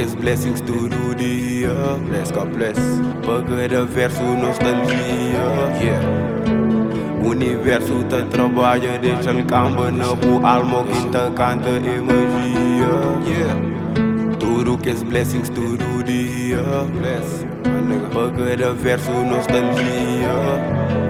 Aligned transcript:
É 0.00 0.06
blessings, 0.16 0.60
tudo 0.62 1.14
dia 1.14 1.68
Bless 2.08 2.30
God 2.30 2.48
bless. 2.54 2.78
Pagada 3.26 3.84
verso 3.84 4.22
nostalgia. 4.22 5.44
Yeah. 5.80 6.00
Universo 7.22 8.02
te 8.08 8.22
trabalha 8.30 8.98
Deixa 8.98 9.30
el 9.30 9.44
camba 9.44 9.90
na 9.90 10.14
bu 10.14 10.44
alma 10.44 10.84
Que 10.84 11.08
te 11.10 11.30
canta 11.34 11.70
e 11.70 12.00
magia 12.00 12.92
Yeah. 13.26 14.36
Tudo 14.38 14.78
que 14.78 14.90
é 14.90 14.94
blessings, 14.94 15.50
tudo 15.50 16.02
dia 16.04 16.62
Bless 16.98 17.44
Pagada 18.12 18.72
verso 18.74 19.12
nostalgia. 19.12 20.34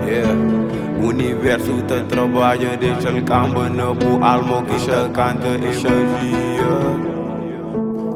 Yeah. 0.07 1.07
Universo 1.07 1.83
te 1.83 2.01
trabalha 2.09 2.77
Deixa 2.77 3.09
el 3.09 3.23
camba 3.23 3.69
na 3.69 3.95
bu 3.95 4.23
alma 4.25 4.63
Que 4.63 4.75
te 4.75 5.13
canta 5.13 5.49
e 5.49 5.61
magia 5.61 7.12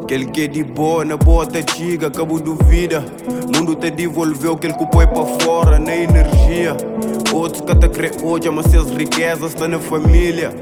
Que 0.07 0.15
é 0.15 0.47
de 0.47 0.63
boa, 0.63 1.05
na 1.05 1.17
boa 1.17 1.45
te 1.45 1.65
chega, 1.75 2.09
cabo 2.09 2.39
duvida. 2.39 3.05
Mundo 3.53 3.75
te 3.75 3.91
devolveu 3.91 4.57
que 4.57 4.69
põe 4.93 5.05
pra 5.05 5.25
fora, 5.41 5.81
na 5.81 5.97
energia. 5.97 6.77
Outros 7.35 7.63
que 7.63 7.75
te 7.75 7.89
crê 7.89 8.13
hoje, 8.23 8.49
mas 8.49 8.67
seus 8.67 8.89
riquezas 8.93 9.51
estão 9.51 9.67
na 9.67 9.81
família. 9.81 10.55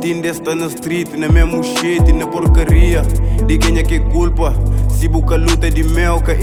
Tinde 0.00 0.26
está 0.26 0.52
na 0.52 0.66
street, 0.66 1.12
na 1.14 1.28
mesmo 1.28 1.62
shit, 1.62 2.12
na 2.12 2.26
porcaria. 2.26 3.02
De 3.46 3.56
quem 3.56 3.78
é 3.78 3.84
que 3.84 3.94
é 3.94 4.00
culpa? 4.00 4.52
Se 4.90 5.06
busca 5.06 5.36
luta 5.36 5.70
de 5.70 5.84
mel, 5.84 6.20
que 6.20 6.34